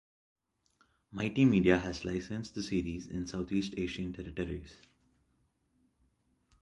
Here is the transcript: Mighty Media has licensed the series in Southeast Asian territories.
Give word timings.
Mighty 1.11 1.45
Media 1.45 1.77
has 1.77 2.03
licensed 2.05 2.55
the 2.55 2.63
series 2.63 3.05
in 3.05 3.27
Southeast 3.27 3.75
Asian 3.77 4.11
territories. 4.11 4.75